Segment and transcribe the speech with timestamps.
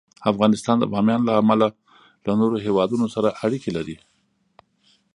[0.31, 1.67] افغانستان د بامیان له امله
[2.25, 3.95] له نورو هېوادونو سره اړیکې لري.